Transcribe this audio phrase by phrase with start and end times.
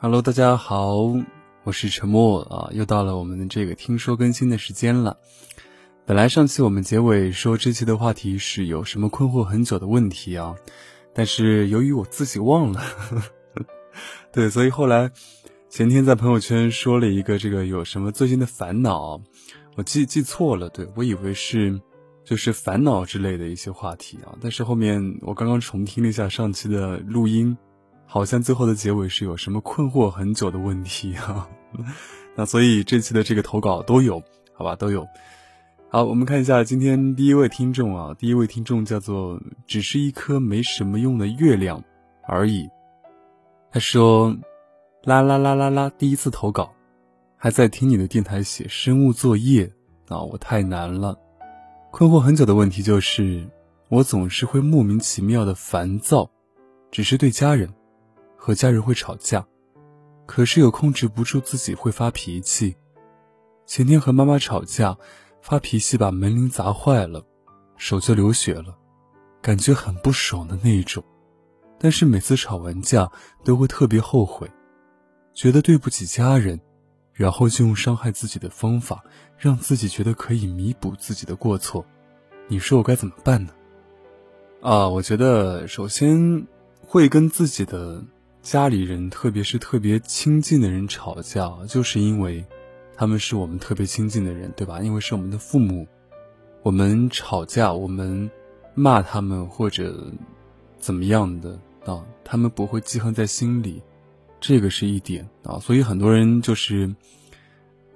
[0.00, 1.12] Hello，大家好，
[1.64, 5.18] 我是沉默啊，又到了我们的这个听说更新的时间了。
[6.06, 10.54] 本来上期我们结尾说这期的话题是有什么困惑很久的问题啊，
[11.12, 12.80] 但是由于我自己忘了，
[14.32, 15.10] 对，所以后来
[15.68, 19.20] 前天在朋友圈说了一个这个有什么最近的烦恼，
[19.74, 21.76] 我记记错了，对我以为是
[22.24, 27.58] 就是烦恼之类的一些话题啊，但是后面我刚刚重听了一下上期的录音，
[28.10, 31.46] 好像最后的结尾是有什么困惑很久的问题啊，
[32.34, 34.22] 那所以这期的这个投稿都有，
[34.54, 35.06] 好吧，都有。
[35.90, 41.84] 好，我们看一下今天第一位听众啊，第一位听众叫做“只是一颗没什么用的月亮
[42.26, 42.66] 而已”。
[43.70, 44.34] 他说
[45.04, 46.72] ：“啦啦啦啦啦，第一次投稿，
[47.36, 49.70] 还在听你的电台写生物作业
[50.08, 51.14] 啊，我太难了。
[51.90, 53.46] 困惑很久的问题就是，
[53.90, 56.30] 我总是会莫名其妙的烦躁，
[56.90, 57.70] 只是对家人，
[58.48, 59.46] 和家人会吵架，
[60.24, 62.74] 可是又控制不住自己会发脾气。
[63.66, 64.96] 前天和妈妈吵架。”
[65.40, 67.24] 发脾气把门铃砸坏了，
[67.76, 68.76] 手就流血了，
[69.40, 71.02] 感觉很不爽的那一种。
[71.78, 73.10] 但是每次吵完架
[73.44, 74.50] 都会特别后悔，
[75.32, 76.60] 觉得对不起家人，
[77.12, 79.02] 然后就用伤害自己的方法
[79.38, 81.86] 让自己觉得可以弥补自己的过错。
[82.48, 83.52] 你说我该怎么办呢？
[84.60, 86.46] 啊，我觉得首先
[86.80, 88.04] 会跟自己的
[88.50, 92.42] 家里人，特别是特别亲近的人吵架，就是因为。
[92.96, 94.80] 他们是我们特别亲近的人，对吧？
[94.80, 95.86] 因为是我们的父母，
[96.62, 98.30] 我们吵架，我们
[98.74, 100.10] 骂他们或者
[100.78, 103.82] 怎么样的啊，他们不会记恨在心里，
[104.40, 105.58] 这个是一点啊。
[105.60, 106.92] 所以很多人就是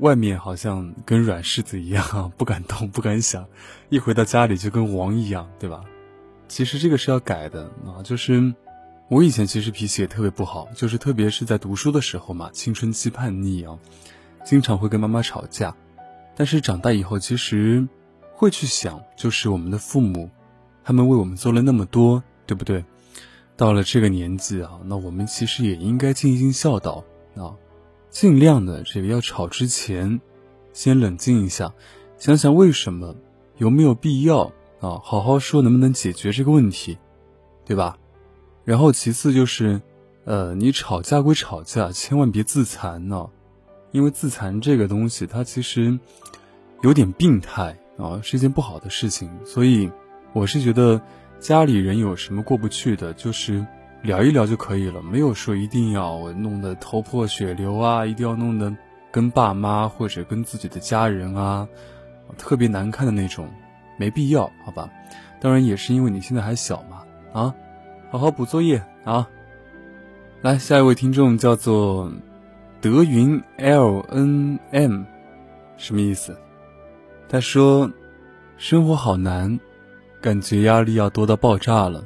[0.00, 3.47] 外面好像跟软柿子一样， 不敢动，不敢想，
[3.89, 5.83] 一回到家里就跟王一样，对吧？
[6.47, 8.05] 其实这个是要改的啊。
[8.05, 8.55] 就是
[9.12, 13.78] 我以前其实脾气也特别不好，就是特别是在读书的时候嘛，青春期叛逆啊。
[14.42, 15.77] 经常会跟妈妈吵架，
[16.34, 17.86] 但是长大以后，其实
[18.34, 20.30] 会去想，就是我们的父母，
[20.83, 22.86] 他们为我们做了那么多，对不对？
[23.55, 27.05] 到了这个年纪啊，那我们其实也应该尽一尽孝道
[27.36, 27.52] 啊，
[28.08, 30.22] 尽量的这个要吵之前，
[30.72, 31.74] 先冷静一下，
[32.17, 33.14] 想想为什么，
[33.58, 34.45] 有没有必要
[34.80, 35.02] 啊？
[35.05, 36.96] 好好说，能不能解决这个问题，
[37.67, 37.98] 对吧？
[38.64, 39.80] 然后其次就是，
[40.24, 43.28] 呃，你吵架归吵架，千万别自残呢。
[43.90, 45.98] 因为自残这个东西，它其实
[46.80, 49.30] 有点病态啊，是一件不好的事情。
[49.45, 49.90] 所以，
[50.33, 51.01] 我是觉得
[51.40, 53.67] 家里人有什么过不去的，就是
[54.02, 58.74] 聊一聊就可以了，没有说一定要弄得头破血流啊，一定要弄得
[59.11, 61.68] 跟爸妈或者跟自己的家人啊
[62.39, 63.46] 特别难看的那种，
[63.98, 64.89] 没必要，好吧？
[65.39, 67.02] 当然也是因为你现在还小嘛，
[67.33, 67.55] 啊，
[68.12, 69.27] 好好补作业啊。
[70.42, 72.12] 来，下一位听众叫做。
[72.83, 75.05] 德云 L N M，
[75.78, 76.36] 什么意思？
[77.27, 77.90] 他说
[78.58, 79.58] ：“生活好难，
[80.20, 82.05] 感觉压力要多到爆炸了。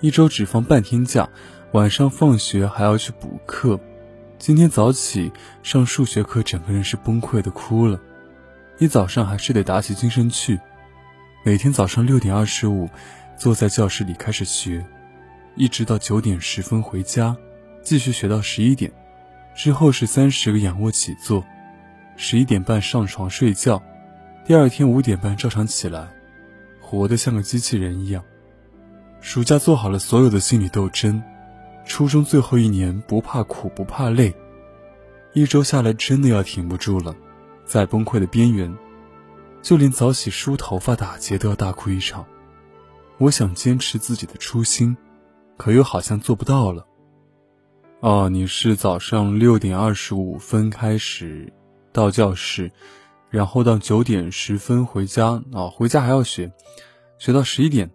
[0.00, 1.28] 一周只放半天假，
[1.72, 3.80] 晚上放学还要去补课。
[4.38, 5.32] 今天早起
[5.64, 7.98] 上数学课，整个人是崩溃的哭了。
[8.78, 10.60] 一早上还是得打起精神去。
[11.44, 12.88] 每天早上六点二十五，
[13.36, 14.84] 坐在教室里开始学，
[15.56, 17.36] 一直到九点十分回家，
[17.82, 18.92] 继续学到十一点。”
[19.54, 21.44] 之后是三十个仰卧起坐，
[22.16, 23.80] 十一点半上床睡觉，
[24.44, 26.08] 第二天五点半照常起来，
[26.80, 28.24] 活得像个机器人一样。
[29.20, 31.22] 暑假做好了所有的心理斗争，
[31.84, 34.34] 初中最后一年不怕苦不怕累，
[35.34, 37.14] 一周下来真的要挺不住了，
[37.64, 38.76] 在崩溃的边缘，
[39.62, 42.26] 就连早起梳头发打结都要大哭一场。
[43.18, 44.96] 我想坚持自己的初心，
[45.56, 46.86] 可又好像做不到了。
[48.00, 51.52] 哦，你是早上六点二十五分开始
[51.92, 52.70] 到教室，
[53.30, 56.52] 然后到九点十分回家啊，回家还要学，
[57.18, 57.90] 学到十一点，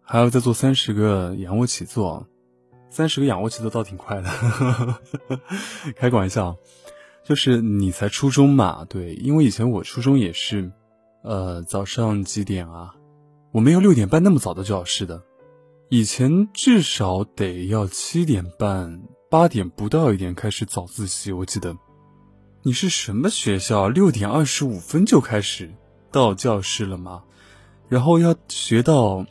[0.00, 2.28] 还要再做三十个仰卧起坐，
[2.88, 4.30] 三十个仰卧起坐倒挺快的，
[5.96, 6.56] 开个玩笑，
[7.24, 10.70] 就是你才初中嘛，对，因为以前我初中也是，
[11.24, 12.94] 呃，早上几点啊？
[13.50, 15.22] 我没有六点半那么早到教室的，
[15.88, 19.00] 以前至少得要七点半。
[19.28, 21.76] 八点不到一点开始早自习，我记得，
[22.62, 23.88] 你是什么学校？
[23.88, 25.72] 六点二十五分就开始
[26.10, 27.22] 到教室了吗？
[27.88, 29.26] 然后要学到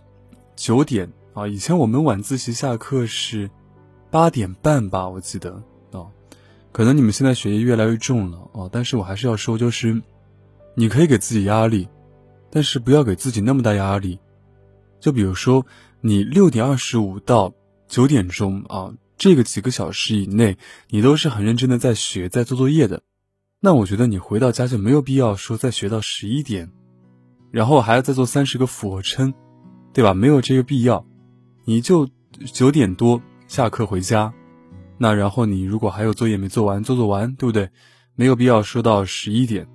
[0.55, 1.47] 九点啊？
[1.47, 3.49] 以前我们晚自习下课是
[4.09, 5.07] 八点半吧？
[5.07, 5.61] 我记得
[5.91, 6.07] 啊，
[6.71, 10.01] 可能你们现在学业越来越重了啊，但是我还是要说，就是
[10.73, 11.87] 你可以给自己压力，
[12.49, 14.19] 但是不要给自己那么大压力。
[14.99, 15.65] 就比如说，
[16.07, 17.51] 你六点二十五到
[17.87, 18.93] 九点钟啊。
[19.17, 20.55] 这个几个小时以内，
[20.89, 23.01] 你都是很认真的在学，在做作业的，
[23.59, 26.69] 那我觉得你回到家就没有必要说再学到十一点，
[27.49, 29.33] 然后还要再做三十个俯卧撑，
[29.93, 30.13] 对吧？
[30.13, 31.03] 没有这个必要，
[31.63, 32.07] 你就
[32.53, 34.31] 九点多下课回家，
[34.99, 37.67] 那然后你如果还有作业没做完，做做完，对不对？
[38.13, 39.67] 没有必要说到十一点，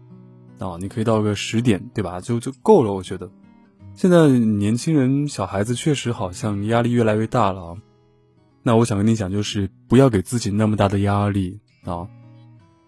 [0.61, 2.21] 啊，你可以到个十点，对吧？
[2.21, 3.29] 就就够了，我觉得。
[3.95, 7.77] 现在年轻人、小孩子确实好像压力越来越大了啊。
[8.63, 12.09] 那我想跟你讲，就是不要给自己那么大的压力啊。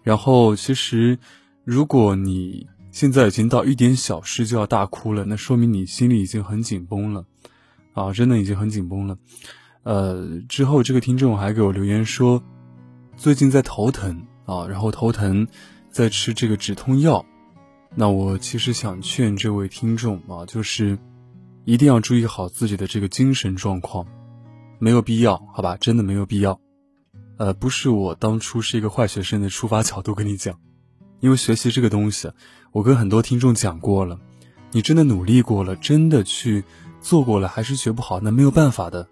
[0.01, 1.17] 然后，其实
[1.63, 7.25] 如果你现在已经到一点小事就要大哭了，那说明你心里已经很紧绷了
[7.93, 9.17] 啊，真的已经很紧绷了。
[9.83, 12.41] 呃，之后这个听众还给我留言说，
[13.15, 15.47] 最近在头疼啊，然后头疼
[15.89, 17.25] 在吃这个止痛药。
[17.95, 20.97] 那我其实想劝这位听众啊，就是
[21.63, 24.07] 一定要注意好自己的这个精神状况，
[24.79, 25.77] 没有必要，好吧？
[25.77, 26.59] 真的没有必要。
[27.37, 30.59] 呃，不是我当初是一个坏学生的出发角度跟你讲，
[31.19, 32.31] 因为学习这个东西，
[32.71, 34.19] 我跟很多听众讲过了，
[34.71, 36.63] 你真的努力过了，真的去
[36.99, 39.07] 做过了，还是学不好，那没有办法的。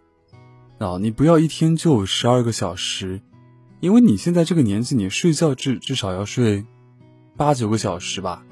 [0.79, 3.21] 啊，你不要一天就十二个小时，
[3.79, 6.65] 因为你现在这个年纪，你睡觉至至少要睡
[7.37, 8.43] 八九个小时吧。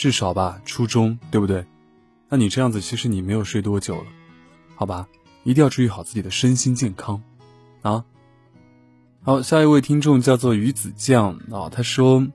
[0.00, 1.66] 至少吧，初中对不对？
[2.30, 4.06] 那你这样子，其实你没有睡多久了，
[4.74, 5.06] 好吧？
[5.44, 7.22] 一定要注意好自己的身心健康，
[7.82, 8.06] 啊！
[9.20, 12.26] 好，下一位听众叫做鱼子酱啊，他说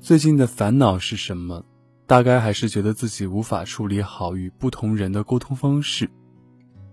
[0.00, 1.64] 最近的烦恼是什么？
[2.08, 6.10] 大概还是觉得自己无法处理好与不同人的沟通方式，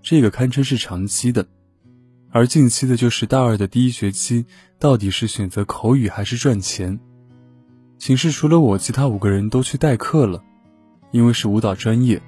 [0.04, 1.48] 这个堪称是长期的，
[2.30, 4.46] 而近期的就是大二的第一学期，
[4.78, 7.00] 到底是选择口语还是赚钱？
[8.00, 10.42] 寝室除了我，其他五个人都去代课了，
[11.12, 12.22] 因为是舞蹈专业，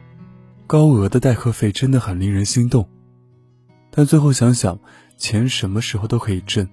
[0.68, 2.88] 高额的代课费真的很令人心动。
[3.90, 4.78] 但最后想想，
[5.16, 6.68] 钱什么时候都可以挣，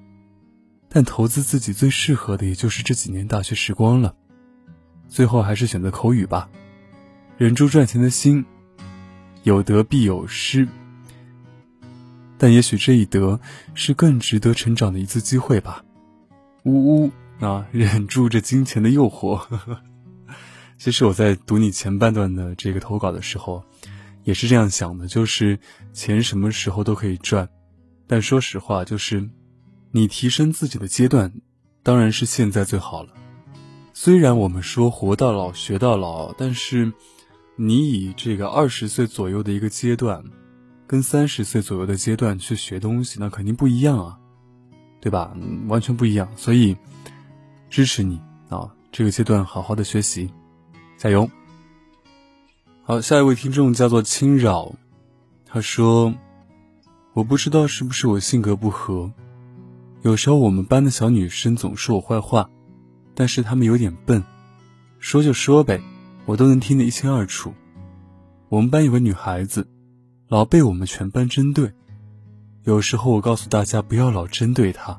[0.89, 4.17] 但投资自己最适合的也就是这几年大学时光了。
[5.09, 6.51] 最后还是选择口语吧，
[7.37, 8.45] 忍住赚钱的心，
[9.45, 10.67] 有得必有失，
[12.37, 13.39] 但也许这一得
[13.75, 15.85] 是更值得成长的一次机会吧。
[16.65, 17.13] 呜呜。
[17.41, 19.41] 啊，忍住这金钱的诱惑。
[20.77, 23.65] 其实我在读你前半段的这个投稿的时候，
[24.25, 25.59] 也是这样想的，就是
[25.93, 27.49] 钱什么时候都可以赚，
[28.07, 29.29] 但说实话，就是
[29.93, 31.33] 你提升自己的阶段，
[31.83, 33.13] 当然是现在最好了。
[33.93, 36.93] 虽然我们说活到老学到老，但是
[37.57, 40.25] 你以这个二十岁左右的一个阶段，
[40.87, 44.19] 跟三十岁左右的阶段去学东西，那肯定不一样啊，
[45.01, 45.37] 对吧？
[45.67, 46.77] 完全不一样，所以。
[47.71, 48.75] 支持你啊！
[48.91, 50.31] 这个阶段好好的学习，
[50.97, 51.31] 加油。
[52.83, 54.75] 好，下一位听众叫做轻扰，
[55.45, 56.15] 他说
[57.13, 59.13] ：“我不知道是不是我性格不合，
[60.01, 62.49] 有时候我们班的小女生总说我坏话，
[63.15, 64.25] 但是她们有点笨，
[64.99, 65.83] 说就说呗，
[66.25, 67.53] 我都能听得一清二楚。
[68.49, 69.69] 我们班有个女孩子，
[70.29, 71.71] 老被我们全班针对，
[72.65, 74.99] 有时候我告诉大家不要老针对她。”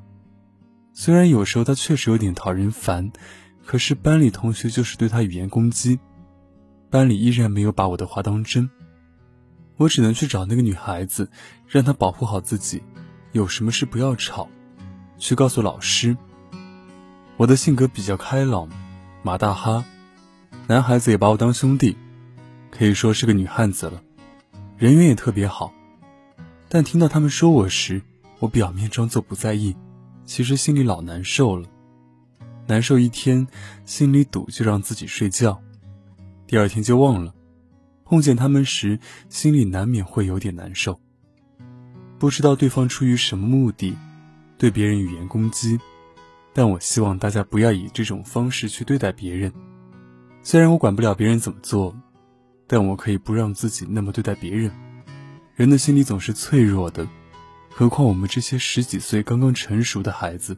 [1.01, 3.09] 虽然有时候他确实有点讨人烦，
[3.65, 5.97] 可是班里同学就是对他语言攻击，
[6.89, 8.69] 班里依然没有把我的话当真。
[9.77, 11.31] 我只能去找那个女孩子，
[11.69, 12.83] 让她保护好自己，
[13.31, 14.49] 有什么事不要吵，
[15.17, 16.17] 去告诉老师。
[17.37, 18.67] 我的性格比较开朗，
[19.23, 19.85] 马大哈，
[20.67, 21.95] 男孩子也把我当兄弟，
[22.71, 24.03] 可以说是个女汉子了，
[24.77, 25.73] 人缘也特别好。
[26.67, 28.01] 但听到他们说我时，
[28.39, 29.73] 我表面装作不在意。
[30.29, 31.67] 其实心里老难受了，
[32.67, 33.47] 难受一天，
[33.83, 35.59] 心里堵就让自己睡觉，
[36.45, 37.33] 第二天就忘了。
[38.05, 41.01] 碰见他们时，心里难免会有点难受。
[42.19, 43.97] 不知道对方出于什么目的，
[44.59, 45.79] 对别人语言攻击，
[46.53, 49.51] 但我希望大家不要以这种方式去对待别人。
[50.43, 51.99] 虽然我管不了别人怎么做，
[52.67, 54.71] 但我可以不让自己那么对待别人。
[55.55, 57.07] 人的心里总是脆弱的。
[57.69, 60.57] 何况我们这些十几岁刚刚成熟的孩子，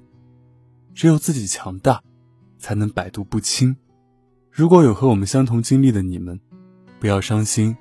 [0.95, 2.01] 只有自己强大，
[2.57, 3.75] 才能百毒不侵。
[4.49, 6.39] 如果有和我们相同经历的你们，
[6.99, 7.77] 不要伤心，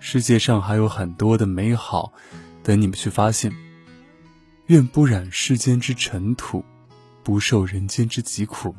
[0.00, 2.12] 世界上还有很多的美好
[2.62, 3.52] 等你们去发现。
[4.66, 6.64] 愿不染世间之尘土，
[7.22, 8.74] 不受人间之疾苦。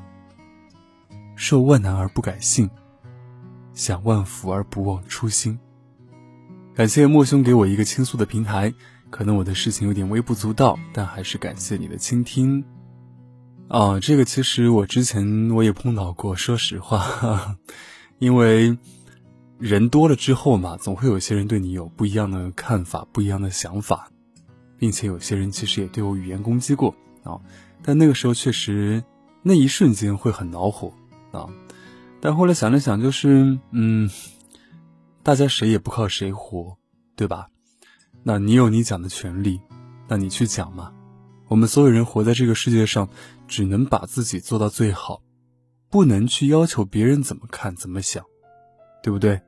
[1.35, 2.69] 受万难而不改性，
[3.73, 5.59] 享万福而不忘初心。
[6.73, 8.73] 感谢莫兄给我一个倾诉的平台。
[9.15, 12.65] 可能我的事情有点微不足道，但还是感谢你的倾听。
[13.69, 16.35] 啊，这个其实我之前我也碰到过。
[16.35, 17.55] 说实话，
[18.19, 18.77] 因为
[19.57, 24.11] 人多了之后嘛，总会有些人对你有不一样的看法、不一样的想法。
[24.77, 26.93] 并且有些人其实也对我语言攻击过
[27.23, 27.39] 啊。
[27.81, 29.01] 但那个时候确实，
[29.43, 30.91] 那一瞬间会很恼火
[31.31, 31.47] 啊。
[32.19, 34.09] 但后来想了想，就是嗯，
[35.23, 36.75] 大家谁也不靠谁活，
[37.15, 37.47] 对吧？
[38.27, 39.61] 那你有你讲的权利，
[40.07, 40.91] 那你去讲嘛。
[41.47, 43.07] 我们所有人活在这个世界上，
[43.47, 45.21] 只能把自己做到最好，
[45.91, 48.25] 不能去要求别人怎么看怎么想，
[49.03, 49.39] 对不对？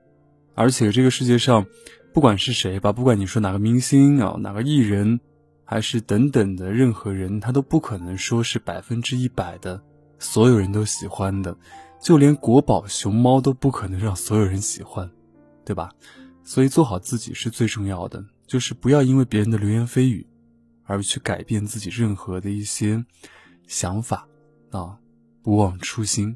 [0.53, 1.65] 而且这个世界上，
[2.13, 5.21] 不管是谁吧，不管你说哪个明星啊，哪个艺人，
[5.65, 9.81] 还是等等的任何人，他都不可能说是百分之一百的
[10.19, 11.57] 所有人都喜欢的，
[11.99, 15.09] 就连国宝熊猫都不可能让所有人喜欢，
[15.65, 15.89] 对吧？
[16.43, 20.25] 所以做好自己是最重要的，就是不要因为别人的流言蜚语。
[20.89, 23.03] 而去改变自己任何的一些
[23.67, 24.25] 想法
[24.71, 24.97] 啊，
[25.43, 26.33] 不忘初心。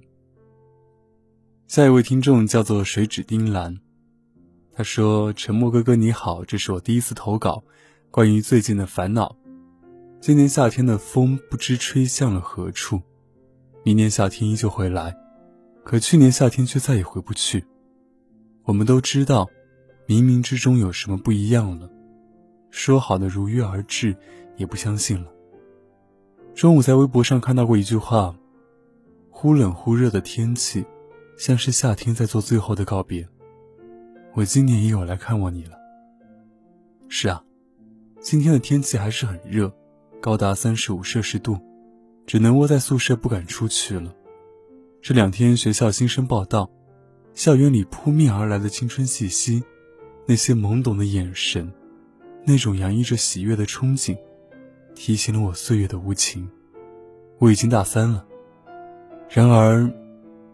[1.68, 3.80] 下一位听众叫做水指丁兰，
[4.74, 7.64] 他说：“沉默哥哥你好，这是我第一次投稿，
[8.12, 9.38] 关于最近的烦恼。
[10.20, 13.02] 今年夏天的风不知吹向了何处，
[13.86, 15.16] 明年夏天依旧会来，
[15.86, 17.64] 可去年夏天却再也回不去。
[18.64, 19.50] 我们都知道，
[20.10, 21.90] 冥冥之中有什么不一样了。
[22.72, 24.16] 说好的如约而至。”
[24.58, 25.32] 也不相信了。
[26.54, 28.36] 中午在微博上看到过一句话
[29.32, 30.86] ：“忽冷忽热的天气，
[31.36, 33.28] 像是夏天在做最后的告别。”
[34.36, 35.72] 我今年也有来看望你了。
[37.08, 37.44] 是啊，
[38.20, 39.74] 今天的天气还是很热，
[40.22, 41.58] 高达三十五摄氏度，
[42.28, 44.14] 只能窝在宿舍不敢出去了。
[45.02, 46.70] 这两天学校新生报道，
[47.34, 49.64] 校园里扑面而来的青春气息，
[50.28, 51.74] 那些懵懂的眼神，
[52.44, 54.18] 那种洋溢着喜悦的憧憬。
[54.94, 56.48] 提醒了我岁月的无情。
[57.40, 58.24] 我已经大三了，
[59.30, 59.92] 然而，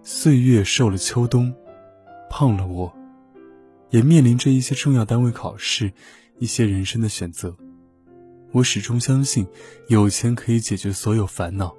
[0.03, 1.53] 岁月瘦了秋冬，
[2.29, 2.95] 胖了我，
[3.89, 5.91] 也面临着一些重要单位考试，
[6.39, 7.53] 一些人生的选择。
[8.53, 9.45] 我始终相信，
[9.87, 11.75] 有钱可以解决所有烦恼，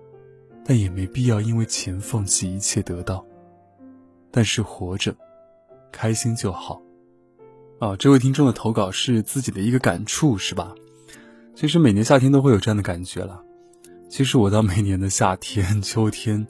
[0.63, 3.25] 但也没必要因为钱放弃一切得到。
[4.31, 5.17] 但是活着，
[5.91, 6.83] 开心就好。
[7.79, 10.75] 啊，这位听众的投稿是自己的一个感触，是吧？
[11.55, 13.41] 其实每年夏天都会有这样的感觉了。
[14.11, 16.45] 其实我到每年的夏天、秋天，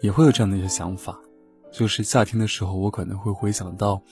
[0.00, 1.16] 也会有这样的一些想法。
[1.72, 4.02] 就是夏天的时候，我可能会回想到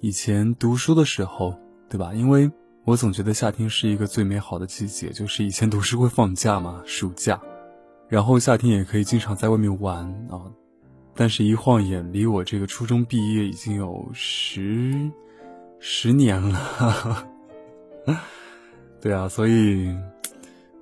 [0.00, 1.56] 以前读书的时候，
[1.88, 2.12] 对吧？
[2.14, 2.50] 因为
[2.84, 5.10] 我总觉得夏天是一个最美好的季节。
[5.10, 7.40] 就是以前读书会放假嘛，暑假，
[8.08, 10.50] 然后夏天也可以经常在外面玩啊。
[11.14, 15.08] 但是，一晃眼，离我这个初中毕业已经有十
[15.84, 17.26] 十年了。
[19.02, 19.88] 对啊，所以，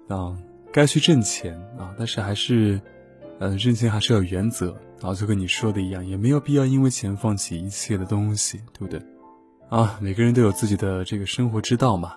[0.08, 0.36] 啊，
[0.70, 2.78] 该去挣钱啊，但是还是，
[3.38, 4.76] 呃，挣钱还是要原则。
[5.00, 9.00] 然后就跟你说的一样，也没有必要因为钱放弃一切的东西，对不对？
[9.70, 12.16] 啊，每个人都有自己的这个生活之道嘛。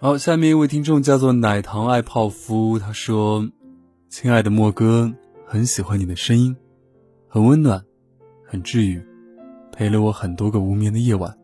[0.00, 3.46] 好，下面一位听众叫做奶糖爱泡芙，他说
[4.08, 5.12] ：“亲爱的莫哥，
[5.46, 6.56] 很喜欢你的声音，
[7.28, 7.84] 很温暖，
[8.46, 9.04] 很治愈，
[9.74, 11.36] 陪了我很多个无眠的夜晚。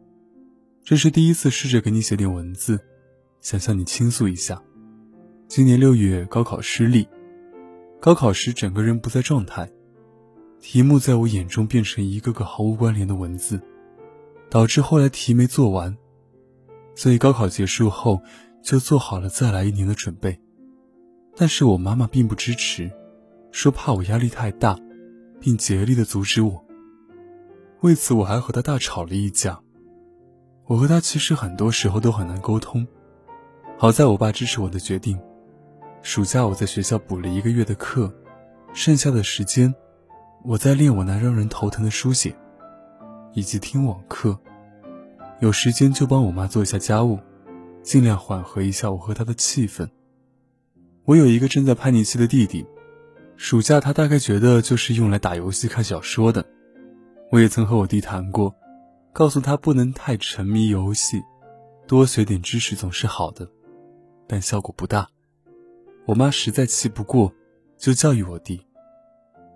[0.84, 2.80] 这是第一次试着给你写点文字。”
[3.40, 4.62] 想向你倾诉一下，
[5.49, 7.08] 今年六月高考失利，
[7.99, 9.66] 高考时整个人不在状态，
[10.60, 13.58] 题目在我眼中变成一个个毫无关联的文字，
[14.50, 15.96] 导致后来题没做完，
[16.94, 18.20] 所以高考结束后
[18.62, 20.38] 就做好了再来一年的准备，
[21.34, 22.90] 但是我妈妈并不支持，
[23.52, 24.78] 说怕我压力太大，
[25.40, 26.62] 并竭力的阻止我。
[27.82, 29.58] 为此我还和他大吵了一架，
[30.66, 32.87] 我和他其实很多时候都很难沟通。
[33.78, 35.18] 好在我爸支持我的决定，
[36.02, 38.12] 暑假我在学校补了一个月的课，
[38.75, 39.75] 剩下的时间，
[40.44, 42.37] 我在练我那让人头疼的书写，
[43.32, 44.38] 以及听网课。
[45.40, 47.18] 有时间就帮我妈做一下家务，
[47.82, 49.88] 尽量缓和一下我和她的气氛。
[51.06, 52.66] 我有一个正在叛逆期的弟弟，
[53.38, 56.44] 暑假他大概觉得就是用来打游戏、看小说的。
[57.32, 58.52] 我也曾和我弟谈过，
[59.12, 61.22] 告诉他不能太沉迷游戏，
[61.87, 63.49] 多学点知识总是好的。
[64.26, 65.08] 但效果不大，
[66.06, 67.32] 我妈实在气不过，
[67.78, 68.60] 就教育我弟。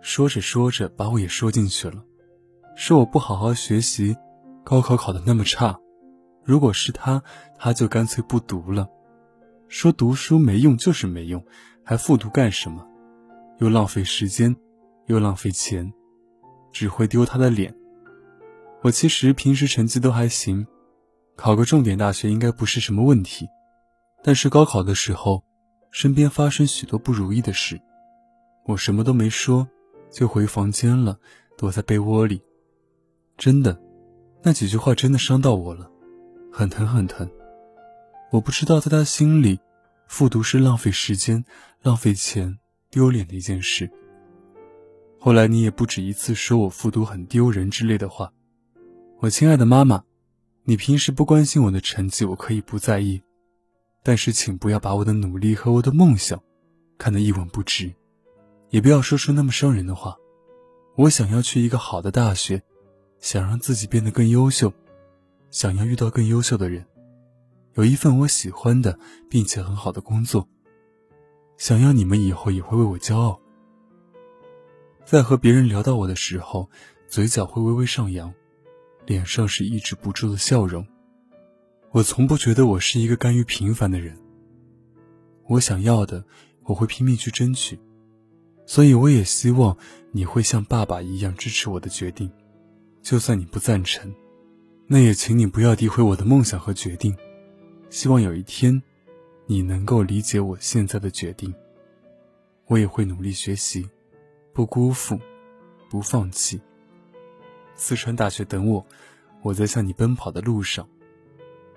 [0.00, 2.00] 说着说着，把我也说进去了，
[2.76, 4.16] 说我不好好学习，
[4.62, 5.76] 高考考得那么差，
[6.45, 7.25] 如果是他，
[7.59, 8.88] 他就干脆不读了。
[9.66, 11.45] 说读书没用就是没用，
[11.83, 12.87] 还复读干什么？
[13.59, 14.54] 又浪费时间，
[15.07, 15.93] 又浪费钱，
[16.75, 17.75] 只会丢他的脸。
[18.83, 20.66] 我其实平时成绩都还行，
[21.37, 23.49] 考个重点大学应该不是什么问题。
[24.23, 25.43] 但是高考的时候，
[25.90, 27.81] 身边发生许多不如意的事，
[28.66, 29.69] 我什么都没说，
[30.11, 31.19] 就回房间了，
[31.57, 32.43] 躲在被窝里。
[33.38, 33.81] 真的，
[34.43, 35.90] 那几句话真的伤到我了，
[36.52, 37.31] 很疼很疼。
[38.31, 39.61] 我不知道在他心里，
[40.09, 41.45] 复读是浪费时间、
[41.83, 42.59] 浪费钱、
[42.90, 43.90] 丢脸的一件事。
[45.25, 48.31] 后来你也不止一次说我复读很丢人之类的话。
[49.21, 50.04] 我亲爱的妈妈，
[50.64, 53.23] 你平时不关心我的成绩，我可以不在意，
[54.02, 56.38] 但是请不要把我的努力和我的梦想
[56.99, 57.90] 看得一文不值，
[58.69, 60.14] 也不要说出那么伤人的话。
[60.95, 62.62] 我想要去一个好的大学，
[63.19, 64.71] 想让自己变得更优秀，
[65.50, 66.85] 想要遇到更优秀的人，
[67.76, 68.99] 有一份我喜欢的
[69.31, 70.47] 并且很好的工作。
[71.57, 73.40] 想要你们以后也会为我骄傲，
[75.04, 76.70] 在和别人聊到我的时候，
[77.06, 78.32] 嘴角会微微上扬，
[79.06, 80.87] 脸上是抑制不住的笑容。
[81.90, 84.16] 我从不觉得我是一个甘于平凡的人。
[85.46, 86.25] 我想要的，
[86.62, 87.78] 我会拼命去争取。
[88.66, 89.76] 所以，我也希望
[90.11, 92.32] 你会像爸爸一样支持我的决定，
[93.02, 94.12] 就算你不赞成，
[94.87, 97.14] 那也请你不要诋毁我的梦想和决定。
[97.90, 98.82] 希望有一天，
[99.44, 101.54] 你能够理解我现在的决定。
[102.66, 103.87] 我也会努力学习，
[104.54, 105.20] 不辜负，
[105.90, 106.61] 不放弃。
[107.75, 108.87] 四川大学等我，
[109.42, 110.88] 我在向你奔跑的路上。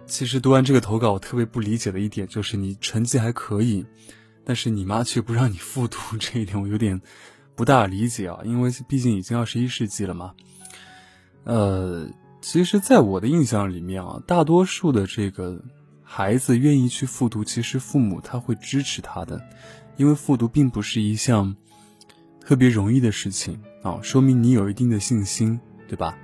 [0.05, 3.85] 其实读完这个投稿，我特别不理解的一点就是你成绩还可以。
[4.45, 7.01] 但是你妈却不让你复读，这一点我有点
[7.55, 10.35] 不大理解啊，因为毕竟已经二十一世纪了嘛。
[11.43, 12.07] 呃，
[12.41, 15.61] 其实，在我的印象里面啊，大多数的这个
[16.03, 19.41] 孩子愿意去复读，其实父母他会支持他的，
[19.97, 21.57] 因为复读并不是一项
[22.47, 26.17] 特别容易的事情啊，说明你有一定的信心，对吧？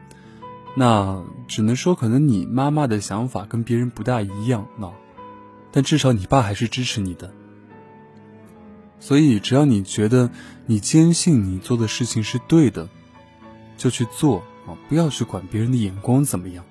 [0.73, 4.93] 那只能说可能你妈妈的想法跟别人不大一样啊，
[5.73, 7.29] 但至少你爸还是支持你的。
[9.01, 10.29] 所以，只要你觉得
[10.65, 12.87] 你坚信你做的事情是对的，
[13.75, 14.79] 就去做啊！
[14.87, 16.63] 不要去管别人的眼光怎么样，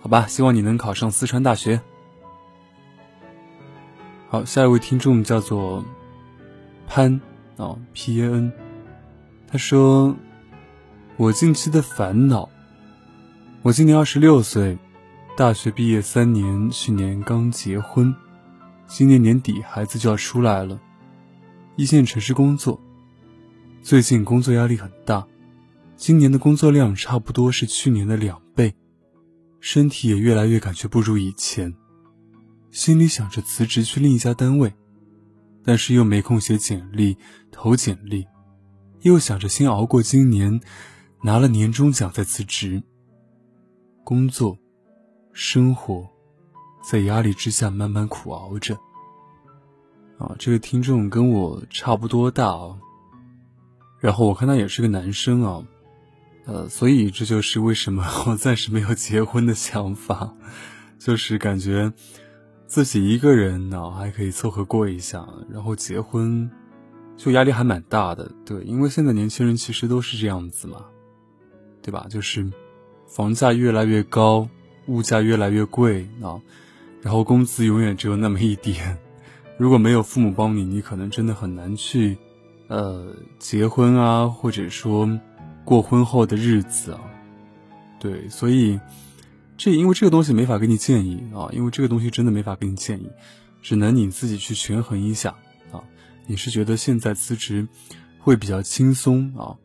[0.00, 0.26] 好吧？
[0.26, 1.80] 希望你能考上四川大学。
[4.28, 5.84] 好，下一位听众叫做
[6.88, 7.20] 潘
[7.56, 8.52] 啊，P A N，
[9.52, 10.16] 他说
[11.18, 12.48] ：“我近期的烦恼，
[13.62, 14.78] 我今年二十六岁，
[15.36, 18.14] 大学毕业三年，去年刚结婚，
[18.86, 20.80] 今年年底孩子就要出来了。”
[21.74, 22.80] 一线城市工作，
[23.82, 25.26] 最近工作压力很大，
[25.96, 28.74] 今年的工作量差不多是去年的两倍，
[29.58, 31.74] 身体也越来越感觉不如以前，
[32.70, 34.72] 心里想着辞职去另一家单位，
[35.64, 37.16] 但是又没空写简历、
[37.50, 38.26] 投简历，
[39.02, 40.60] 又想着先熬过今年，
[41.22, 42.82] 拿了年终奖再辞职。
[44.04, 44.58] 工作、
[45.32, 46.08] 生活，
[46.82, 48.74] 在压力之下慢慢苦熬着。
[50.18, 52.76] 啊，这个听众跟我差不多大啊，
[54.00, 55.64] 然后我看他也是个男生啊，
[56.44, 60.34] 呃，所以这就是为什么 我暂时没有结婚的想法，
[60.98, 61.90] 就是感觉
[62.66, 66.50] 自己一个人呢还可以凑合过一下，然后结婚
[67.16, 70.86] 就压力还蛮大的，对，因为现在年轻人其实都是这样子嘛，
[71.82, 72.06] 对吧？
[72.08, 72.50] 就是
[73.06, 74.48] 房价越来越高，
[74.86, 76.40] 物价越来越贵啊，
[77.02, 78.98] 然后工资永远只有那么一点。
[79.58, 82.16] 如果没有父母帮你，你可能真的很难去，
[82.68, 85.06] 呃，结婚啊，或者说
[85.64, 87.00] 过婚后的日子啊。
[87.98, 88.80] 对，所以
[89.58, 93.10] 这因为这个东西没法给你建议啊，因为这个东西真的没法给你建议，
[93.60, 95.34] 只能你自己去权衡一下。
[96.30, 97.66] 你是觉得现在辞职
[98.20, 99.58] 会比较轻松啊，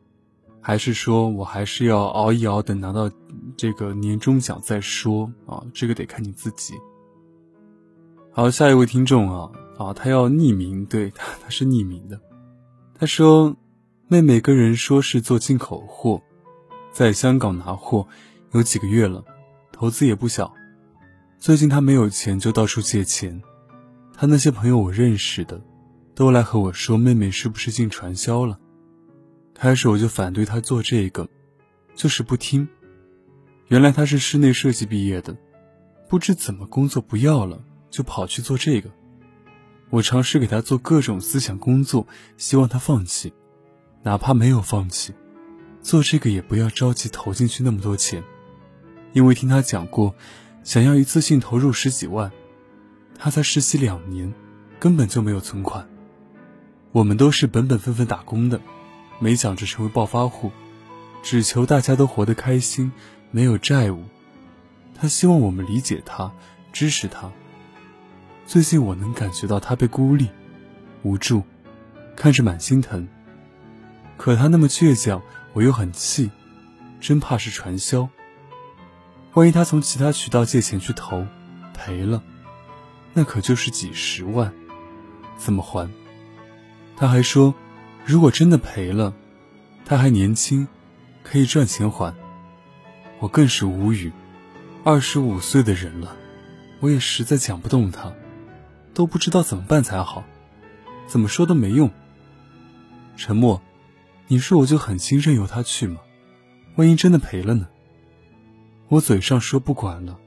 [0.60, 3.08] 还是说我还是要熬一熬，等拿到
[3.56, 5.64] 这个年终奖再说啊？
[5.76, 6.74] 这个得看你自己。
[8.32, 9.52] 好，下一位听众啊。
[9.78, 12.20] 啊，他要匿名，对他他是匿名的。
[12.98, 13.56] 他说，
[14.08, 16.20] 妹妹跟人说是做进口货，
[16.92, 18.08] 在香港拿货，
[18.54, 19.24] 有几个月了，
[19.72, 20.52] 投资也不小。
[21.38, 23.40] 最近他没有钱，就到处借钱。
[24.16, 25.62] 他那些朋友我认识的，
[26.16, 28.58] 都来和我说，妹妹是不是进传销了？
[29.54, 31.28] 开始我就反对她做这个，
[31.94, 32.66] 就是不听。
[33.68, 35.36] 原来她是室内设计毕业的，
[36.08, 38.90] 不知怎么工作不要了，就跑去做这个。
[39.90, 43.34] 我尝试给她做各种思想工作，希望她放弃，
[44.02, 45.14] 哪怕没有放弃，
[45.82, 48.24] 做这个也不要着急投进去那么多钱，
[49.12, 50.16] 因为听他讲过，
[50.64, 52.32] 想要一次性投入十几万，
[53.20, 54.34] 他才实习两年，
[54.80, 55.86] 根本就没有存款。
[56.96, 58.62] 我们都是本本分分打工的，
[59.20, 60.50] 没想着成为暴发户，
[61.22, 62.90] 只求大家都活得开心，
[63.32, 64.06] 没有债务。
[64.98, 66.32] 他希望我们理解他，
[66.72, 67.30] 支持他。
[68.48, 70.30] 最近我能感觉到他被孤立、
[71.04, 71.44] 无助，
[72.16, 73.06] 看着蛮心疼。
[74.16, 76.32] 可他那么倔强，我又很气，
[77.02, 78.08] 真怕是传销。
[79.34, 81.28] 万一他从其他渠道借钱去投，
[81.74, 82.24] 赔了，
[83.14, 84.54] 那可就是几十万，
[85.38, 85.92] 怎么还？
[86.98, 87.54] 他还说，
[88.06, 89.14] 如果真的赔了，
[89.84, 90.68] 他还年轻，
[91.24, 92.16] 可以赚钱还。
[93.20, 94.12] 我更是无语，
[94.84, 96.16] 二十五岁的人了，
[96.80, 98.14] 我也实在讲不动他，
[98.94, 100.24] 都不知道怎么办才好，
[101.08, 101.90] 怎么说都没用。
[103.18, 103.62] 沉默，
[104.28, 106.00] 你说我就狠心任由他去吗？
[106.76, 107.68] 万一真的赔了呢？
[108.90, 110.18] 我嘴上说不管了，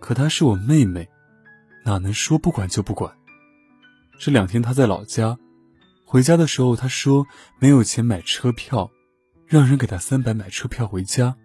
[0.00, 1.08] 可她是我妹妹，
[1.84, 3.12] 哪能说不管就不管？
[4.18, 5.36] 这两天她在老家，
[6.10, 7.26] 回家的时候他说
[7.58, 8.90] 没有钱买车票，
[9.44, 11.36] 让人给他三百买车票回家。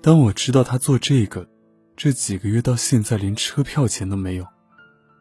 [0.00, 1.46] 当我知道他做这个，
[1.94, 4.46] 这几个月到现在连车票钱都没有，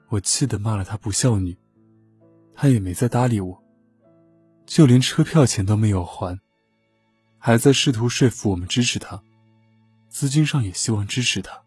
[0.07, 1.57] 我气得骂了他不孝女，
[2.55, 3.61] 他也没再搭理我，
[4.65, 6.39] 就连车票钱都没有还，
[7.37, 9.21] 还在试图说服我们支持他。
[10.07, 11.63] 资金上也希望支持他，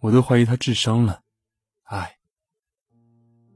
[0.00, 1.20] 我都怀疑他智商了，
[1.84, 2.16] 唉。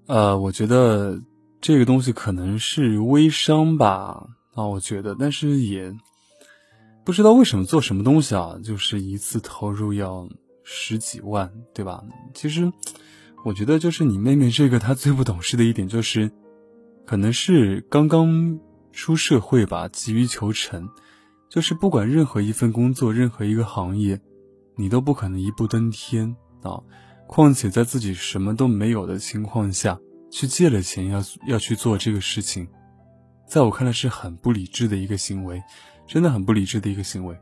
[0.06, 1.20] 呃，我觉得
[1.62, 5.94] 这个东西可能是微商吧，啊，我觉得，但是也
[7.04, 10.28] 不知道为什么做什么东西啊，就是一次投入要
[10.64, 12.02] 十几万，对吧？
[12.34, 12.72] 其实，
[13.44, 16.32] 我觉得就是你妹妹这个，她最不懂事的一点就是，
[17.06, 18.58] 可能是刚刚
[18.90, 20.90] 出社会吧，急于求成。
[21.48, 24.20] 就是不管任何一份工作，任何一个行业，
[24.74, 26.82] 你都不可能一步登天啊！
[27.28, 30.00] 况且在自己什么都没有的情况下
[30.32, 32.66] 去借了钱，要要去做这个事情，
[33.46, 35.62] 在我看来是很不理智的一个行为，
[36.08, 37.38] 真的很不理智的一个行为。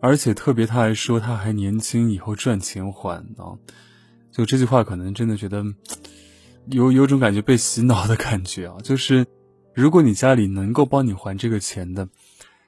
[0.00, 3.52] 而且特别他还说他还年轻，以后赚钱还啊！
[4.32, 5.62] 就这句话，可能真的觉得
[6.66, 8.76] 有有种感觉被洗脑的感觉啊！
[8.82, 9.26] 就是
[9.74, 12.08] 如果你家里能够帮你还这个钱的。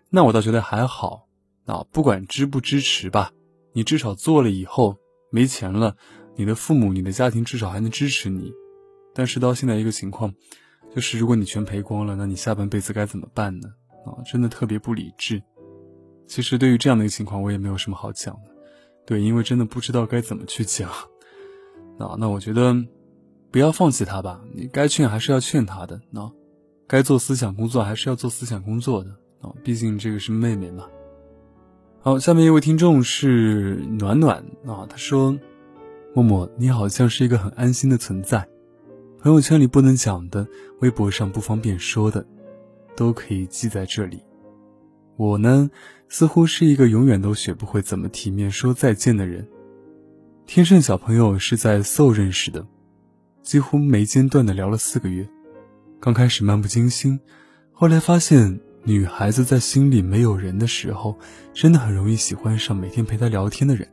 [0.09, 1.27] 那我倒觉得还好，
[1.65, 3.33] 啊，不管支不支持吧，
[3.73, 4.97] 你至少做了以后
[5.31, 5.97] 没钱了，
[6.37, 8.53] 你的父母、你的家庭至少还能支持你。
[9.17, 10.33] 但是到现在一个情况，
[10.95, 13.69] 就是如果你全赔光了，那你下半辈子该怎么办呢？
[14.05, 15.43] 啊，真的特别不理智。
[16.27, 18.51] 其实对于这样的一个情况，我也没有什么好讲的，
[19.07, 20.91] 对，因为真的不知道该怎么去讲。
[21.99, 22.77] 啊，那我觉得
[23.51, 26.31] 不要放弃他吧，你该劝还是要劝他的，那
[26.87, 29.11] 该做思想工作还是要做思想工作的。
[29.41, 30.87] 啊，毕竟这个是妹妹嘛。
[32.01, 35.37] 好，下面一位听众是暖暖啊，他说
[36.15, 38.49] ：“默默，你好像是一个很安心的存在，
[39.27, 40.47] 朋友圈里不能讲的，
[40.79, 42.25] 微博上不方便说的，
[42.95, 44.23] 都可以记在这里。
[45.17, 45.69] 我呢，
[46.09, 49.45] 似乎是一个永远都学不会怎么体面说再见的人。
[50.47, 52.65] 天盛小朋友是在 So 认识的，
[53.43, 55.29] 几乎没间断的聊了四个月，
[55.99, 57.19] 刚开始漫不经心，
[57.73, 61.19] 后来发现。”女孩子在心里没有人的时候，
[61.53, 63.89] 真的很容易喜欢上每天陪她聊天的人。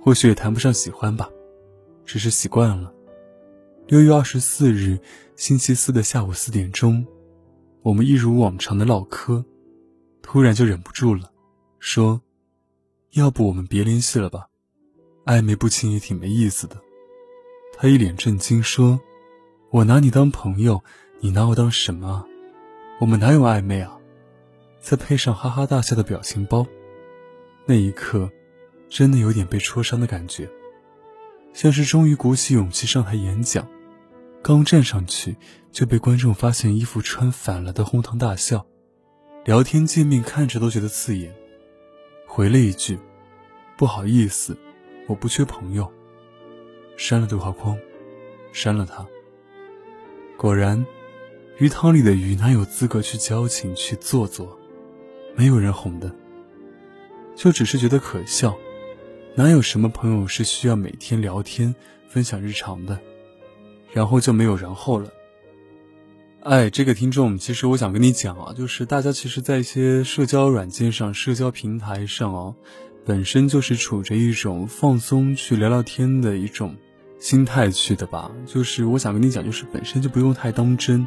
[0.00, 1.28] 或许也谈不上喜欢吧，
[2.04, 2.92] 只是习惯了。
[3.88, 5.00] 六月二十四日，
[5.34, 7.06] 星期四的下午四点钟，
[7.80, 9.42] 我们一如往常的唠嗑，
[10.20, 11.32] 突然就忍不住了，
[11.78, 12.20] 说
[13.12, 14.48] ：“要不我们别联系了吧？
[15.24, 16.76] 暧昧不清也挺没意思的。”
[17.78, 19.00] 他一脸震惊说
[19.72, 20.84] ：“我拿你当朋友，
[21.20, 22.26] 你拿我当什么？”
[23.00, 23.98] 我们哪有暧昧啊？
[24.82, 26.66] 再配上哈哈大笑的表情包，
[27.64, 28.30] 那一刻，
[28.90, 30.46] 真的有点被戳伤的感觉，
[31.54, 33.66] 像是终于鼓起勇气上台演讲，
[34.48, 35.36] 刚站上去
[35.70, 38.64] 就被观众发现衣服穿反了的哄堂大笑，
[39.44, 41.34] 聊天界面看着都觉得刺眼，
[42.26, 42.98] 回了一句
[43.76, 44.56] ：“不好意思，
[45.06, 45.92] 我不缺朋友。”
[46.96, 47.78] 删了对话框，
[48.50, 49.06] 删了他。
[50.38, 50.82] 果然。
[51.58, 54.58] 鱼塘里的鱼哪有资格去矫情去做作？
[55.36, 56.10] 没有人哄的，
[57.36, 58.56] 就只是觉得可笑。
[59.34, 61.74] 哪有什么朋友是需要每天聊天
[62.08, 62.98] 分享日常的？
[63.98, 65.10] 然后就没有然后了。
[66.44, 72.54] 哎，这个听众，其实我想跟你讲啊，就是大家其实，在一些社交软件上、社交平台上啊，
[73.04, 76.76] 本身就是处着一种放松去聊聊天的一种
[77.18, 78.30] 心态去的吧。
[78.46, 81.04] 就是我想跟你讲，就是本身就不用太当真。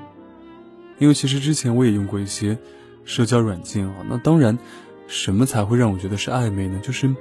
[1.00, 2.58] 因为其实之前我也用过一些
[3.06, 4.60] 社交软件啊，那当然，
[5.08, 6.78] 什么才会让我觉得是暧昧呢？
[6.84, 7.16] 就是，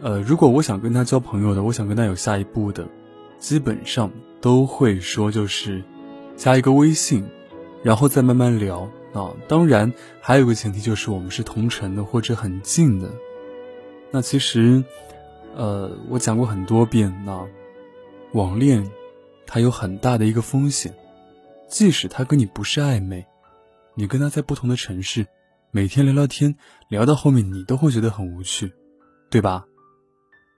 [0.00, 2.86] 呃，如果我想跟他交朋友的，我想跟他有下一步的，
[3.40, 4.08] 基本上
[4.40, 5.82] 都会说就是
[6.36, 7.26] 加一个微信，
[7.82, 9.34] 然后再慢慢聊啊。
[9.48, 13.10] 当然，还有个前提就是我们是同城的或者很近的。
[14.10, 14.82] 那其实，
[15.54, 17.46] 呃，我讲过很多遍那
[18.32, 18.90] 网恋
[19.46, 20.94] 它有很大的一个风险。
[21.68, 23.24] 即使他跟你不是暧昧，
[23.94, 25.24] 你跟他在不同的城市，
[25.70, 26.56] 每天聊聊天，
[26.88, 28.72] 聊到后面你都会觉得很无趣，
[29.30, 29.66] 对吧？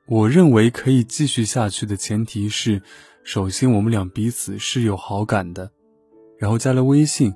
[0.07, 2.81] 我认为可以继续下去的前提是，
[3.23, 5.71] 首先我们俩彼此是有好感的，
[6.39, 7.35] 然后加了微信，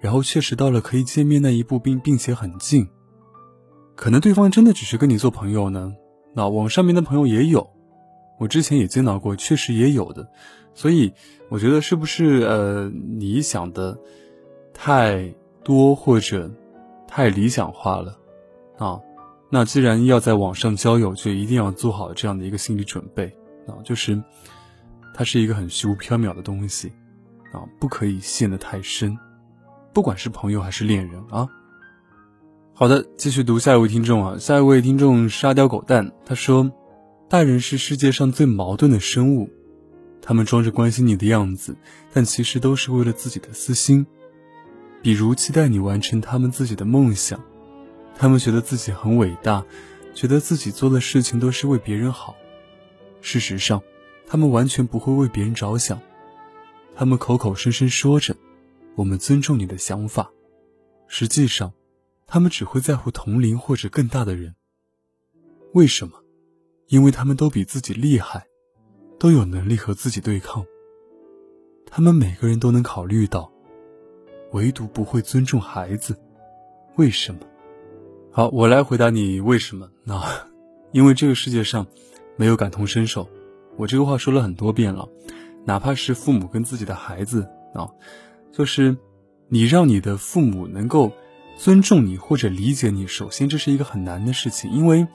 [0.00, 2.88] 然后确实到了可以见面那一步，并并且很近。
[3.94, 5.94] 可能对方真的只是跟你做朋友呢，
[6.34, 7.68] 那网上面的朋友也有，
[8.38, 10.26] 我之前也见到过，确实也有的。
[10.72, 11.12] 所以
[11.50, 13.98] 我觉得是不是呃你想的
[14.72, 16.50] 太多或者
[17.06, 18.18] 太理想化了
[18.78, 19.00] 啊？
[19.50, 23.26] 那既然要在网上交友，就一定要做好这样的一个心理准备
[23.66, 24.22] 啊，就是
[25.20, 26.90] 它是一个很虚无缥缈的东西
[27.52, 29.18] 啊，不可以陷得太深，
[29.92, 31.46] 不管是朋友还是恋人啊。
[32.72, 36.72] 好的，继续读下一位听众啊，下一位听众沙雕狗蛋他说
[37.28, 39.50] ：“大人是世界上最矛盾的生物，
[40.22, 41.76] 他们装着关心你的样子，
[42.14, 44.06] 但其实都是为了自己的私心，
[45.02, 47.38] 比如期待你完成他们自己的梦想。”
[48.16, 49.62] 他们觉得自己很伟大，
[50.14, 52.34] 觉得自己做的事情都是为别人好。
[53.20, 53.82] 事实上，
[54.30, 56.00] 他们完全不会为别人着想。
[56.94, 58.36] 他们口口声声说着
[58.94, 60.30] “我们尊重你的想法”，
[61.08, 61.72] 实际上，
[62.28, 64.54] 他们只会在乎同龄或者更大的人。
[65.72, 66.12] 为什么？
[66.86, 68.46] 因为他们都比自己厉害，
[69.18, 70.64] 都有能力和自己对抗。
[71.84, 73.50] 他们每个人都能考虑到，
[74.52, 76.16] 唯独不会尊重孩子。
[76.94, 77.40] 为什么？
[78.30, 79.90] 好，我来回答你为什么？
[80.04, 80.22] 那，
[80.92, 81.84] 因为这个世界上
[82.36, 83.28] 没有感同身受。
[83.76, 85.08] 我这个话说了很多遍了，
[85.64, 87.88] 哪怕是父母跟自己的孩子啊，
[88.52, 88.96] 就是
[89.48, 91.12] 你让你的父母能够
[91.56, 95.06] 尊重你或者理解你，首先这是一个很难的事情，因为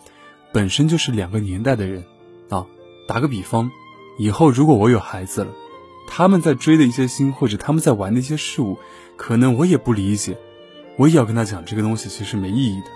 [0.52, 2.04] 本身就是两个年代的人
[2.50, 2.66] 啊。
[3.08, 3.70] 打个比方，
[4.18, 5.54] 以后如果我有孩子了，
[6.08, 8.80] 他们在追的一些星或者他们在玩的一些事物，
[9.16, 10.38] 可能我也不理解，
[10.98, 12.88] 我也要跟他讲这个东西其实没意义的。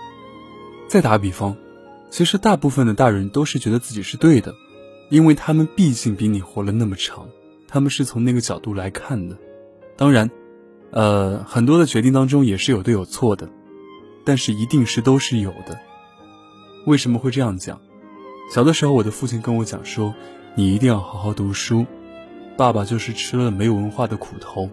[0.88, 1.56] 再打比方，
[2.10, 4.52] 其实大部分的大人都是觉得自己是对的，
[5.10, 7.28] 因为他们毕竟比你活了那么长，
[7.68, 9.36] 他们是从那个角度来看的。
[9.96, 10.30] 当然，
[10.92, 13.48] 呃，很多的决定当中也是有对有错的，
[14.24, 15.78] 但是一定是都是有的。
[16.86, 17.78] 为什么会这样讲？
[18.54, 20.14] 小的时候，我的父亲跟我讲说
[20.56, 21.84] ：“你一定要好好读书。”
[22.56, 24.70] 爸爸就是吃了没有文化的苦头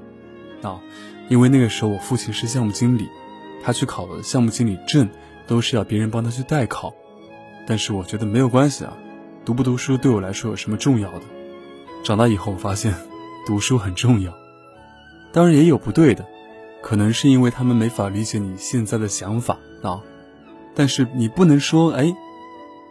[0.62, 0.80] 啊，
[1.28, 3.08] 因为那个时候我父亲是项目经理，
[3.62, 5.10] 他去考了项目经理证。
[5.48, 6.94] 都是要别人帮他去代考，
[7.66, 8.98] 但是我觉得没有关系啊，
[9.48, 11.22] 读不读书对我来说有什么重要的？
[12.04, 12.94] 长大以后我发现，
[13.48, 14.38] 读书很重要。
[15.32, 16.26] 当然也有不对的，
[16.82, 20.04] 可能是因为他们没法理解你现在的想法啊。
[20.76, 22.14] 但是你不能说，哎，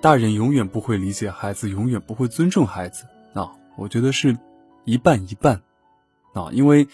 [0.01, 3.53] 大人永远不会理解孩子，永远不会尊重孩子啊。
[3.77, 4.39] 我觉得是
[4.87, 5.61] 一半一半
[6.33, 6.89] 啊，因为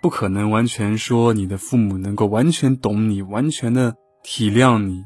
[0.00, 3.96] 不可能完全说你的父母能够完全懂你，完全的。
[4.22, 5.04] 体谅你，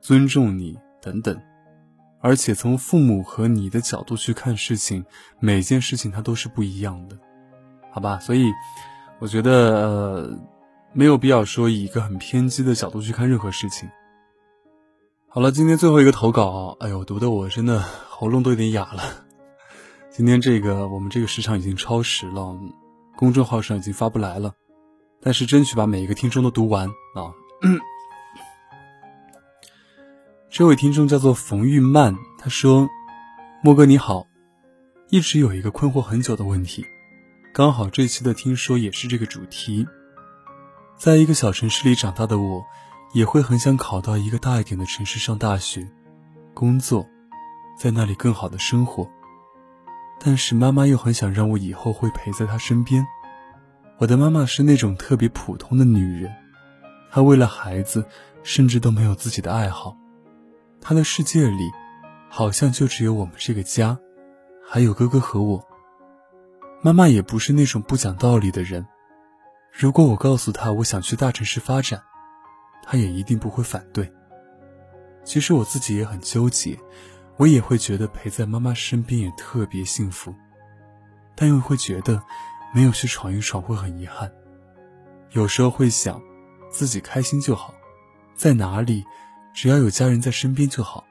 [0.00, 1.38] 尊重你等等，
[2.20, 5.04] 而且从父母和你的角度去看事情，
[5.38, 7.16] 每件事情它都是不一样的，
[7.92, 8.18] 好吧？
[8.18, 8.52] 所以
[9.20, 10.38] 我觉得呃，
[10.92, 13.88] 没有必要说以一个很偏激的角度去看任何事情。
[15.28, 19.02] 好了，今天最后一个投稿，哎呦，读的我真的喉咙都有点哑了。
[20.10, 22.58] 今天这个我们这个时长已经超时了，
[23.16, 24.52] 公众号上已经发不来了，
[25.20, 27.30] 但是争取把每一个听众都读完啊。
[30.50, 32.88] 这位听众叫做冯玉曼，他说
[33.62, 34.26] ：“莫哥你好，
[35.10, 36.86] 一直有一个困惑很久的问题，
[37.52, 39.86] 刚好这期的听说也是这个主题。
[40.96, 42.64] 在一个小城市里长大的我，
[43.12, 45.86] 也会很想考到一个大一点的城市上大学、
[46.54, 47.06] 工作，
[47.78, 49.06] 在那里更好的生活。
[50.18, 53.06] 但是妈妈又很想让我以后会陪在她身边。
[53.98, 56.32] 我的妈妈是那种特别普通的女人，
[57.10, 58.06] 她为了孩子，
[58.42, 59.94] 甚至都没有自己的爱好。”
[60.80, 61.70] 他的世界里，
[62.30, 63.98] 好像就只有我们这个家，
[64.66, 65.62] 还有哥哥和我。
[66.82, 68.86] 妈妈也不是那种不讲道理的人，
[69.72, 72.02] 如果我告诉他我想去大城市发展，
[72.84, 74.10] 他也一定不会反对。
[75.24, 76.78] 其实我自己也很纠结，
[77.36, 80.34] 我也会觉得陪在妈妈身边也特别幸福，
[81.34, 82.22] 但又会觉得
[82.72, 84.32] 没有去闯一闯会很遗憾。
[85.32, 86.22] 有时候会想，
[86.70, 87.74] 自己开心就好，
[88.34, 89.04] 在哪里。
[89.60, 91.04] 只要有家人在身边就好，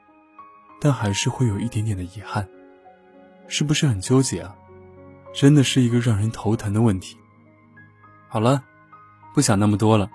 [0.80, 2.48] 但还是会有一点点的遗憾，
[3.46, 4.56] 是不是很纠结啊？
[5.34, 7.18] 真的是一个让人头疼的问题。
[8.26, 8.64] 好了，
[9.34, 10.08] 不想那么多了，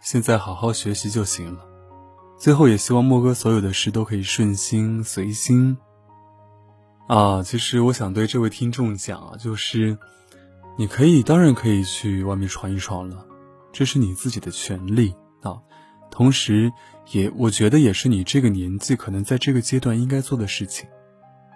[0.00, 1.66] 现在好好学习就行了。
[2.38, 5.76] 最后也希望莫哥所有的事都可以顺心随心。
[7.08, 9.98] 啊，其实我想对这位听众讲啊，就是
[10.76, 13.26] 你可以当然可以去外面闯一闯了，
[13.72, 15.12] 这是你自己的权利。
[16.10, 16.72] 同时，
[17.12, 20.88] 也我觉得也是你这个年纪可能在这个阶段应该做的事情，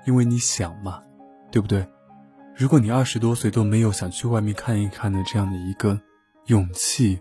[0.06, 1.02] 因为你想嘛，
[1.50, 1.86] 对不对？
[2.56, 6.00] 如果你二十多岁都没有想去外面看一看的这样的一个
[6.46, 7.18] 勇气，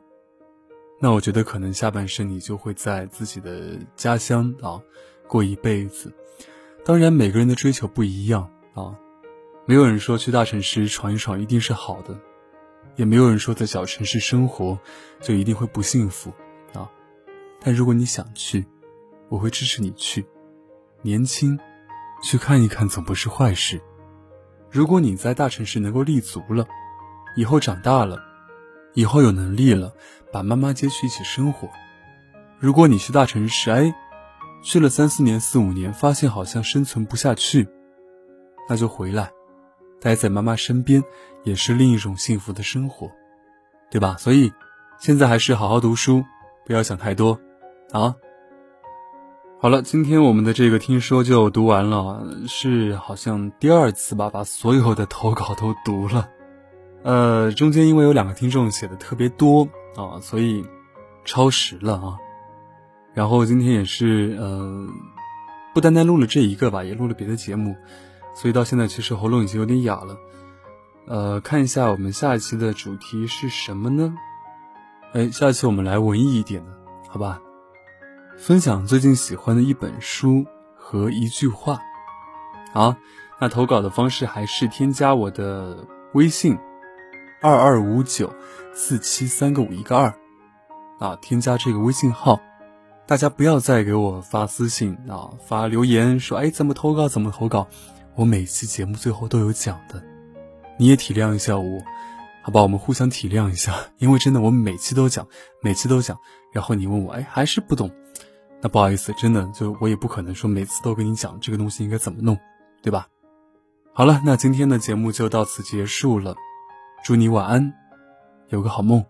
[0.99, 4.79] 那我觉得可能下半生你就会在自己的家乡啊
[5.27, 6.13] 过一辈子。
[6.85, 8.93] 当然，每个人的追求不一样啊，
[9.65, 12.19] 没有人说去大城市闯一闯一定是好的，
[12.97, 14.77] 也没有人说在小城市生活
[15.21, 16.31] 就一定会不幸福。
[17.63, 18.65] 但如果你想去，
[19.29, 20.25] 我会支持你去。
[21.03, 21.57] 年轻，
[22.23, 23.79] 去看一看总不是坏事。
[24.69, 26.67] 如果你在大城市能够立足了，
[27.35, 28.19] 以后长大了。
[28.93, 29.93] 以后有能力了，
[30.33, 31.69] 把妈妈接去一起生活。
[32.59, 33.95] 如果你去大城市，哎，
[34.61, 37.69] 去了三四年、四五年，发现好像生存不下去，
[38.67, 39.31] 那就回来，
[40.01, 41.01] 待在妈妈身边，
[41.43, 43.09] 也是另一种幸福的生活，
[43.89, 44.17] 对吧？
[44.19, 44.51] 所以，
[44.99, 46.23] 现在还是好好读书，
[46.65, 47.39] 不要想太多，
[47.91, 48.15] 啊。
[49.59, 56.29] 好了，今天我们的这个听说就读完了，是好像第二次吧，把所有的投稿都读了。
[57.03, 60.65] 呃，中间因为有两个听众写的特别多啊，所以
[61.25, 62.17] 超时了啊。
[63.13, 64.87] 然后今天也是呃，
[65.75, 67.75] 不单单录了这一个吧，也录了别的节目，
[68.33, 70.17] 所以到现在其实喉咙已经有点哑了。
[71.07, 74.15] 呃，看一下我们下一期的主题是什么呢？
[75.13, 76.71] 哎，下一期我们来文艺一点的，
[77.09, 77.41] 好吧？
[78.41, 80.43] 分享最近喜欢的一本书
[80.75, 81.79] 和一句话。
[82.73, 82.95] 好，
[83.39, 86.57] 那投稿的方式还是添加我的微信。
[87.39, 88.33] 二二五九
[88.73, 90.11] 四七三个五一个二，
[90.99, 92.41] 啊，添加这个微信号，
[93.05, 97.67] 大家不要再给我发私信啊，发留言说，哎，怎么投稿怎么投稿，
[98.15, 100.03] 我每期节目最后都有讲的，
[100.79, 101.79] 你也体谅一下我，
[102.41, 105.27] 好吧，我们互相体谅一下，因为真的我每期都讲，
[105.61, 106.17] 每期都讲，
[106.51, 107.91] 然后你问我，哎，还是不懂，
[108.61, 112.37] 那不好意思，真的就我也不可能说每次都跟你讲这个东西应该怎么弄，
[112.81, 113.07] 对吧？
[113.93, 116.35] 好了，那今天的节目就到此结束了。
[117.03, 117.73] 祝你晚安，
[118.49, 119.03] 有个好梦。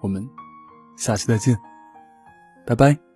[0.00, 0.28] 我们
[0.96, 1.58] 下期再见，
[2.66, 3.09] 拜拜。